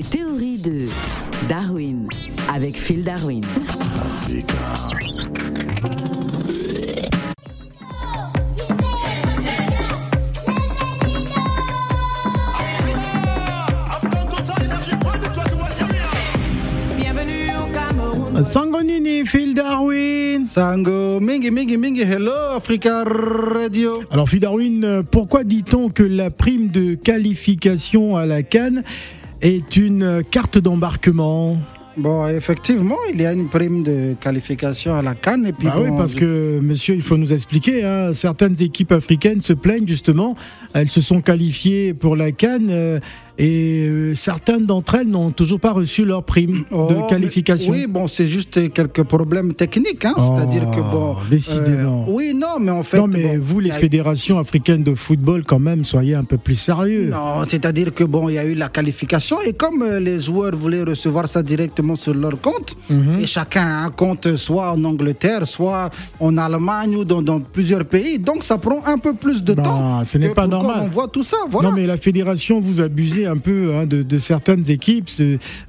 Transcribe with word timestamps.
Les 0.00 0.06
théories 0.06 0.56
de 0.56 0.88
Darwin 1.46 2.08
avec 2.50 2.74
Phil 2.78 3.04
Darwin. 3.04 3.42
Bienvenue 16.96 17.48
au 17.58 17.70
Cameroun. 17.74 18.42
Sangonini, 18.42 19.26
Phil 19.26 19.52
Darwin. 19.52 20.46
Sango, 20.46 21.20
mingi, 21.20 21.50
mingi, 21.50 21.76
mingi, 21.76 22.00
hello, 22.00 22.32
Africa 22.56 23.04
Radio. 23.04 24.02
Alors 24.10 24.30
Phil 24.30 24.40
Darwin, 24.40 25.02
pourquoi 25.10 25.44
dit-on 25.44 25.90
que 25.90 26.02
la 26.02 26.30
prime 26.30 26.68
de 26.68 26.94
qualification 26.94 28.16
à 28.16 28.24
la 28.24 28.42
Cannes 28.42 28.82
est 29.42 29.76
une 29.76 30.22
carte 30.30 30.58
d'embarquement 30.58 31.58
Bon, 31.96 32.26
effectivement, 32.28 32.96
il 33.12 33.20
y 33.20 33.26
a 33.26 33.32
une 33.32 33.48
prime 33.48 33.82
de 33.82 34.14
qualification 34.18 34.96
à 34.96 35.02
la 35.02 35.14
Cannes. 35.14 35.46
Et 35.46 35.52
puis 35.52 35.66
Bah 35.66 35.76
oui, 35.80 35.90
parce 35.96 36.14
que, 36.14 36.58
monsieur, 36.60 36.94
il 36.94 37.02
faut 37.02 37.16
nous 37.16 37.32
expliquer, 37.32 37.84
hein, 37.84 38.12
certaines 38.12 38.60
équipes 38.62 38.92
africaines 38.92 39.40
se 39.40 39.52
plaignent 39.52 39.88
justement, 39.88 40.36
elles 40.72 40.88
se 40.88 41.00
sont 41.00 41.20
qualifiées 41.20 41.92
pour 41.92 42.16
la 42.16 42.32
Cannes 42.32 42.68
euh, 42.70 43.00
et 43.40 43.86
euh, 43.88 44.14
certaines 44.14 44.66
d'entre 44.66 44.96
elles 44.96 45.08
n'ont 45.08 45.30
toujours 45.30 45.58
pas 45.60 45.72
reçu 45.72 46.04
leur 46.04 46.22
prime 46.24 46.64
Oh, 46.70 46.88
de 46.90 46.94
mais- 46.96 47.06
qualification. 47.08 47.72
Oui, 47.72 47.86
bon, 47.88 48.06
c'est 48.06 48.26
juste 48.28 48.72
quelques 48.72 49.02
problèmes 49.04 49.54
techniques. 49.54 50.04
Hein, 50.04 50.14
C'est-à-dire 50.18 50.70
que, 50.70 50.80
bon. 50.80 51.16
Oh, 51.16 51.16
décidément. 51.30 52.04
euh, 52.06 52.12
oui, 52.12 52.32
non, 52.34 52.58
mais 52.60 52.70
en 52.70 52.82
fait. 52.82 52.98
non, 52.98 53.06
mais 53.06 53.22
bon, 53.38 53.38
vous, 53.40 53.60
les 53.60 53.70
fédérations 53.70 54.38
africaines 54.38 54.82
de 54.84 54.94
football, 54.94 55.42
quand 55.44 55.58
même, 55.58 55.84
soyez 55.84 56.14
un 56.14 56.24
peu 56.24 56.36
plus 56.38 56.54
sérieux. 56.56 57.08
Non, 57.10 57.44
c'est-à-dire 57.46 57.94
que 57.94 58.04
bon, 58.04 58.28
il 58.28 58.34
y 58.34 58.38
a 58.38 58.44
eu 58.44 58.54
la 58.54 58.68
qualification 58.68 59.38
et 59.40 59.52
comme 59.54 59.82
euh, 59.82 59.98
les 60.00 60.20
joueurs 60.20 60.54
voulaient 60.54 60.82
recevoir 60.82 61.26
ça 61.28 61.42
directement 61.42 61.96
sur 61.96 62.14
leur 62.14 62.40
compte, 62.40 62.76
Mhm. 62.90 63.20
et 63.20 63.26
chacun 63.26 63.62
a 63.66 63.84
un 63.86 63.90
compte 63.90 64.36
soit 64.36 64.70
en 64.72 64.84
Angleterre, 64.84 65.46
soit 65.48 65.88
en 66.20 66.36
Allemagne 66.36 66.96
ou 66.96 67.04
dans, 67.04 67.22
dans 67.22 67.40
plusieurs 67.40 67.84
pays, 67.84 68.18
donc 68.18 68.42
ça 68.42 68.58
prend 68.58 68.80
un 68.86 68.98
peu 68.98 69.14
plus 69.14 69.42
de 69.42 69.54
Bah, 69.54 69.62
temps. 69.62 70.04
ce 70.04 70.18
n'est 70.18 70.28
pas 70.30 70.46
normal. 70.46 70.82
On 70.84 70.88
voit 70.88 71.08
tout 71.08 71.22
ça, 71.24 71.36
voilà. 71.48 71.68
Non, 71.70 71.74
mais 71.74 71.86
la 71.86 71.96
fédération, 71.96 72.60
vous 72.60 72.80
abusez 72.80 73.26
un 73.30 73.38
peu 73.38 73.74
hein, 73.74 73.86
de, 73.86 74.02
de 74.02 74.18
certaines 74.18 74.68
équipes. 74.70 75.08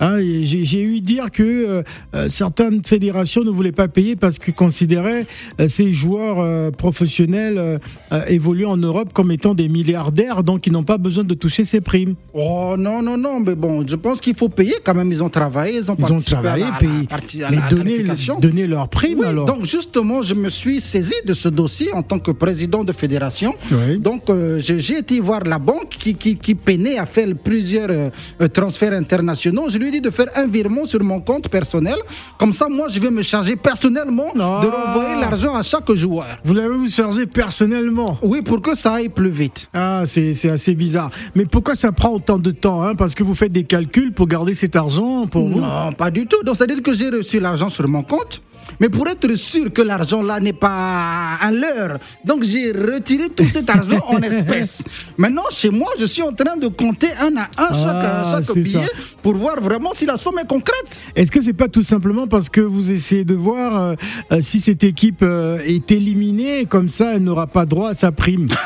Hein, 0.00 0.18
J'ai 0.22 0.82
eu 0.82 1.00
dire 1.00 1.30
que 1.30 1.42
euh, 1.42 1.82
euh, 2.14 2.28
certaines 2.28 2.82
fédérations 2.84 3.42
ne 3.44 3.50
voulaient 3.50 3.72
pas 3.72 3.88
payer 3.88 4.16
parce 4.16 4.38
qu'ils 4.38 4.54
considéraient 4.54 5.26
euh, 5.60 5.68
ces 5.68 5.92
joueurs 5.92 6.38
euh, 6.38 6.70
professionnels 6.70 7.80
évoluant 8.28 8.72
en 8.72 8.76
Europe 8.76 9.10
comme 9.12 9.30
étant 9.32 9.54
des 9.54 9.68
milliardaires, 9.68 10.42
donc 10.42 10.66
ils 10.66 10.72
n'ont 10.72 10.82
pas 10.82 10.98
besoin 10.98 11.24
de 11.24 11.34
toucher 11.34 11.64
ces 11.64 11.80
primes. 11.80 12.14
Oh 12.34 12.74
non, 12.78 13.02
non, 13.02 13.16
non, 13.16 13.40
mais 13.40 13.54
bon, 13.54 13.84
je 13.86 13.96
pense 13.96 14.20
qu'il 14.20 14.34
faut 14.34 14.48
payer 14.48 14.76
quand 14.84 14.94
même. 14.94 15.10
Ils 15.12 15.22
ont 15.22 15.28
travaillé, 15.28 15.78
ils 15.78 15.90
ont 15.90 15.96
Ils 15.98 16.12
ont 16.12 16.20
travaillé, 16.20 16.64
à 16.64 16.70
la, 16.70 16.76
payé, 16.78 17.08
à 17.10 17.16
la 17.40 17.48
à 17.48 17.50
mais 17.50 17.58
donner, 17.70 18.04
donner 18.40 18.66
leurs 18.66 18.88
primes 18.88 19.20
Oui, 19.20 19.26
alors. 19.26 19.46
donc 19.46 19.64
justement, 19.64 20.22
je 20.22 20.34
me 20.34 20.50
suis 20.50 20.80
saisi 20.80 21.14
de 21.24 21.34
ce 21.34 21.48
dossier 21.48 21.92
en 21.92 22.02
tant 22.02 22.18
que 22.18 22.30
président 22.30 22.84
de 22.84 22.92
fédération. 22.92 23.54
Oui. 23.72 23.98
Donc, 23.98 24.22
j'ai 24.58 24.80
j'ai 24.80 24.98
été 24.98 25.20
voir 25.20 25.42
la 25.44 25.58
banque 25.58 25.90
qui, 25.98 26.14
qui, 26.14 26.36
qui 26.36 26.54
peinait 26.54 26.98
à 26.98 27.06
faire 27.06 27.28
plusieurs 27.38 27.88
euh, 27.90 28.48
transferts 28.52 28.92
internationaux. 28.92 29.70
Je 29.70 29.78
lui 29.78 29.88
ai 29.88 29.90
dit 29.90 30.00
de 30.00 30.10
faire 30.10 30.26
un 30.36 30.46
virement 30.46 30.84
sur 30.86 31.02
mon 31.02 31.20
compte 31.20 31.48
personnel. 31.48 31.96
Comme 32.38 32.52
ça, 32.52 32.68
moi, 32.68 32.88
je 32.90 33.00
vais 33.00 33.10
me 33.10 33.22
charger 33.22 33.56
personnellement 33.56 34.32
Ah. 34.38 34.60
de 34.62 34.68
renvoyer 34.68 35.20
l'argent 35.20 35.54
à 35.54 35.62
chaque 35.62 35.90
joueur. 35.94 36.26
Vous 36.44 36.54
l'avez 36.54 36.74
vous 36.76 36.90
chargé 36.90 37.26
personnellement? 37.26 38.18
Oui, 38.22 38.42
pour 38.42 38.60
que 38.62 38.76
ça 38.76 38.94
aille 38.94 39.08
plus 39.08 39.30
vite. 39.30 39.68
Ah, 39.74 40.02
c'est 40.04 40.34
c'est 40.34 40.50
assez 40.50 40.74
bizarre. 40.74 41.10
Mais 41.34 41.44
pourquoi 41.46 41.74
ça 41.74 41.92
prend 41.92 42.10
autant 42.10 42.38
de 42.38 42.50
temps 42.50 42.82
hein? 42.82 42.94
Parce 42.94 43.14
que 43.14 43.22
vous 43.22 43.34
faites 43.34 43.52
des 43.52 43.64
calculs 43.64 44.12
pour 44.12 44.26
garder 44.26 44.54
cet 44.54 44.76
argent 44.76 45.26
pour 45.26 45.48
vous? 45.48 45.60
Non, 45.60 45.92
pas 45.92 46.10
du 46.10 46.26
tout. 46.26 46.42
Donc, 46.44 46.56
c'est-à-dire 46.56 46.82
que 46.82 46.92
j'ai 46.92 47.08
reçu 47.10 47.40
l'argent 47.40 47.68
sur 47.68 47.86
mon 47.88 48.02
compte. 48.02 48.42
Mais 48.80 48.88
pour 48.88 49.08
être 49.08 49.34
sûr 49.34 49.72
que 49.72 49.82
l'argent 49.82 50.22
là 50.22 50.38
n'est 50.40 50.52
pas 50.52 51.36
un 51.42 51.50
leurre, 51.50 51.98
donc 52.24 52.44
j'ai 52.44 52.70
retiré 52.72 53.28
tout 53.30 53.46
cet 53.52 53.68
argent 53.70 54.00
en 54.08 54.20
espèces. 54.22 54.84
Maintenant, 55.16 55.42
chez 55.50 55.70
moi, 55.70 55.88
je 55.98 56.04
suis 56.06 56.22
en 56.22 56.32
train 56.32 56.56
de 56.56 56.68
compter 56.68 57.08
un 57.20 57.36
à 57.36 57.48
un 57.58 57.74
chaque, 57.74 58.04
Ah, 58.04 58.40
chaque 58.46 58.56
billet 58.56 58.84
ça. 58.86 58.92
pour 59.22 59.34
voir 59.34 59.60
vraiment 59.60 59.90
si 59.94 60.06
la 60.06 60.16
somme 60.16 60.38
est 60.38 60.46
concrète. 60.46 60.86
Est-ce 61.16 61.30
que 61.32 61.40
c'est 61.42 61.52
pas 61.54 61.68
tout 61.68 61.82
simplement 61.82 62.26
parce 62.28 62.48
que 62.48 62.60
vous 62.60 62.90
essayez 62.92 63.24
de 63.24 63.34
voir 63.34 63.76
euh, 63.82 63.94
euh, 64.32 64.38
si 64.40 64.60
cette 64.60 64.84
équipe 64.84 65.22
euh, 65.22 65.58
est 65.66 65.90
éliminée, 65.90 66.66
comme 66.66 66.88
ça 66.88 67.14
elle 67.14 67.22
n'aura 67.24 67.46
pas 67.46 67.66
droit 67.66 67.90
à 67.90 67.94
sa 67.94 68.12
prime? 68.12 68.46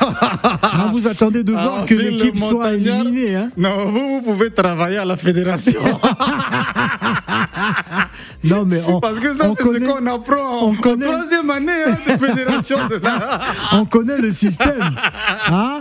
Hein, 0.62 0.90
Vous 0.92 1.06
attendez 1.06 1.42
de 1.44 1.52
voir 1.52 1.80
Ah, 1.82 1.86
que 1.86 1.94
l'équipe 1.94 2.38
soit 2.38 2.72
éliminée. 2.74 3.34
Hein 3.36 3.50
Non, 3.56 3.86
vous, 3.90 4.00
vous 4.16 4.22
pouvez 4.22 4.50
travailler 4.50 4.98
à 4.98 5.04
la 5.04 5.16
fédération. 5.16 5.80
non, 8.44 8.64
mais 8.64 8.80
on, 8.86 9.00
Parce 9.00 9.18
que 9.20 9.34
ça, 9.34 9.50
c'est 9.56 9.62
ce 9.62 9.68
connaît, 9.68 9.86
qu'on 9.86 10.06
apprend 10.06 10.60
en, 10.62 10.68
on 10.70 10.74
connaît- 10.74 11.06
en 11.06 11.12
troisième 11.12 11.50
année 11.50 11.72
hein, 11.86 11.96
de 12.06 12.26
fédération 12.26 12.78
de 12.88 12.96
la... 12.96 13.40
on 13.72 13.84
connaît 13.86 14.18
le 14.18 14.30
système. 14.32 14.96
Hein 15.48 15.80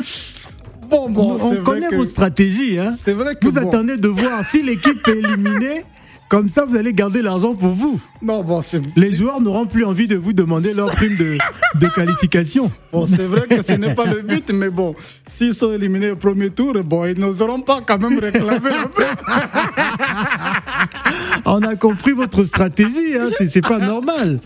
Bon, 0.89 1.09
bon, 1.09 1.37
on 1.39 1.49
c'est 1.49 1.55
vrai 1.55 1.63
connaît 1.63 1.87
que- 1.87 1.95
vos 1.95 2.03
stratégies. 2.03 2.77
Hein 2.77 2.89
C'est 2.95 3.13
vrai 3.13 3.35
que 3.35 3.47
vous 3.47 3.59
bon. 3.59 3.67
attendez 3.67 3.97
de 3.97 4.07
voir 4.09 4.43
si 4.43 4.61
l'équipe 4.61 5.07
est 5.07 5.11
éliminée. 5.11 5.85
Comme 6.31 6.47
ça, 6.47 6.63
vous 6.63 6.77
allez 6.77 6.93
garder 6.93 7.21
l'argent 7.21 7.53
pour 7.55 7.73
vous. 7.73 7.99
Non, 8.21 8.41
bon, 8.41 8.61
c'est... 8.61 8.81
Les 8.95 9.13
joueurs 9.13 9.41
n'auront 9.41 9.65
plus 9.65 9.83
envie 9.83 10.07
de 10.07 10.15
vous 10.15 10.31
demander 10.31 10.73
leur 10.73 10.89
prime 10.91 11.17
de, 11.17 11.37
de 11.77 11.87
qualification. 11.89 12.71
Bon, 12.93 13.05
c'est 13.05 13.25
vrai 13.25 13.41
que 13.49 13.61
ce 13.61 13.73
n'est 13.73 13.93
pas 13.93 14.05
le 14.05 14.21
but, 14.21 14.49
mais 14.53 14.69
bon, 14.69 14.95
s'ils 15.29 15.53
sont 15.53 15.73
éliminés 15.73 16.11
au 16.11 16.15
premier 16.15 16.49
tour, 16.49 16.73
bon, 16.85 17.03
ils 17.05 17.19
n'oseront 17.19 17.59
pas 17.59 17.81
quand 17.85 17.99
même 17.99 18.17
réclamer 18.17 18.59
peu. 18.95 19.03
On 21.45 21.61
a 21.63 21.75
compris 21.75 22.11
votre 22.11 22.43
stratégie, 22.45 23.15
hein, 23.19 23.27
c'est- 23.37 23.61
pas 23.61 23.79
normal. 23.79 24.39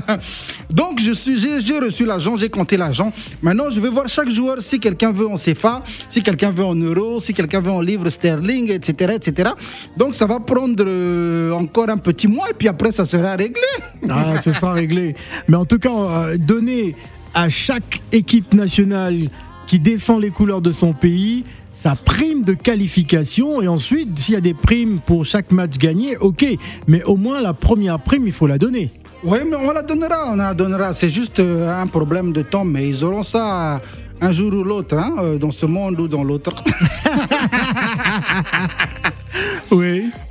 Donc, 0.70 1.00
je 1.00 1.12
suis, 1.12 1.38
j'ai, 1.38 1.62
j'ai 1.62 1.78
reçu 1.78 2.04
l'argent, 2.04 2.36
j'ai 2.36 2.48
compté 2.48 2.76
l'argent. 2.76 3.12
Maintenant, 3.42 3.70
je 3.70 3.80
vais 3.80 3.88
voir 3.90 4.08
chaque 4.08 4.28
joueur 4.28 4.56
si 4.60 4.80
quelqu'un 4.80 5.12
veut 5.12 5.28
en 5.28 5.36
CFA, 5.36 5.84
si 6.10 6.20
quelqu'un 6.22 6.50
veut 6.50 6.64
en 6.64 6.74
euros, 6.74 7.20
si 7.20 7.32
quelqu'un 7.32 7.60
veut 7.60 7.70
en 7.70 7.80
livres 7.80 8.10
sterling, 8.10 8.72
etc., 8.72 9.12
etc. 9.14 9.50
Donc, 9.96 10.16
ça 10.16 10.26
va 10.26 10.40
prendre 10.40 10.74
euh, 11.12 11.52
encore 11.52 11.88
un 11.88 11.96
petit 11.96 12.28
mois 12.28 12.50
et 12.50 12.54
puis 12.54 12.68
après, 12.68 12.92
ça 12.92 13.04
sera 13.04 13.36
réglé. 13.36 13.62
Ah, 14.08 14.40
ce 14.40 14.52
sera 14.52 14.72
réglé. 14.72 15.14
Mais 15.48 15.56
en 15.56 15.64
tout 15.64 15.78
cas, 15.78 15.90
euh, 15.90 16.36
donner 16.36 16.94
à 17.34 17.48
chaque 17.48 18.02
équipe 18.12 18.54
nationale 18.54 19.28
qui 19.66 19.78
défend 19.78 20.18
les 20.18 20.30
couleurs 20.30 20.60
de 20.60 20.72
son 20.72 20.92
pays 20.92 21.44
sa 21.74 21.94
prime 21.94 22.44
de 22.44 22.52
qualification 22.52 23.62
et 23.62 23.68
ensuite 23.68 24.18
s'il 24.18 24.34
y 24.34 24.36
a 24.36 24.40
des 24.40 24.54
primes 24.54 25.00
pour 25.00 25.24
chaque 25.24 25.52
match 25.52 25.78
gagné, 25.78 26.16
ok, 26.18 26.44
mais 26.86 27.02
au 27.04 27.16
moins 27.16 27.40
la 27.40 27.54
première 27.54 27.98
prime 27.98 28.26
il 28.26 28.32
faut 28.32 28.46
la 28.46 28.58
donner. 28.58 28.90
Oui, 29.24 29.38
mais 29.48 29.56
on 29.56 29.72
la 29.72 29.82
donnera, 29.82 30.32
on 30.32 30.36
la 30.36 30.52
donnera. 30.52 30.94
C'est 30.94 31.08
juste 31.08 31.38
euh, 31.38 31.80
un 31.80 31.86
problème 31.86 32.32
de 32.32 32.42
temps, 32.42 32.64
mais 32.64 32.88
ils 32.88 33.04
auront 33.04 33.22
ça 33.22 33.80
un 34.20 34.32
jour 34.32 34.52
ou 34.52 34.64
l'autre, 34.64 34.96
hein, 34.96 35.14
euh, 35.20 35.38
dans 35.38 35.52
ce 35.52 35.66
monde 35.66 36.00
ou 36.00 36.08
dans 36.08 36.24
l'autre. 36.24 36.52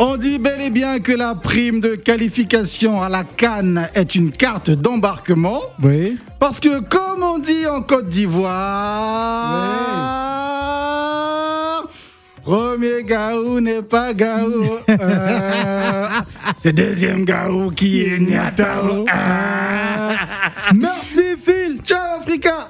On 0.04 0.18
dit 0.18 0.40
bel 0.40 0.60
et 0.62 0.72
bien 0.72 1.00
que 1.00 1.12
la 1.12 1.36
prime 1.36 1.80
de 1.80 1.94
qualification 1.94 3.04
à 3.04 3.08
la 3.08 3.24
Cannes 3.24 3.88
est 3.94 4.16
une 4.16 4.32
carte 4.32 4.72
d'embarquement. 4.72 5.62
Oui. 5.80 6.18
Parce 6.40 6.60
que, 6.60 6.80
comme 6.80 7.22
on 7.22 7.38
dit 7.38 7.68
en 7.68 7.84
Côte 7.84 8.10
d'Ivoire, 8.10 8.50
premier 12.44 13.04
gaou 13.04 13.60
n'est 13.60 13.84
pas 13.84 14.16
gaou. 14.16 14.72
euh, 14.90 16.08
c'est 16.60 16.74
deuxième 16.74 17.24
gaou 17.24 17.70
qui 17.70 18.02
est 18.02 18.18
Niatao. 18.18 19.06
Ah. 19.08 20.16
Merci 20.74 21.36
Phil. 21.40 21.80
Ciao 21.84 22.20
Africa 22.20 22.61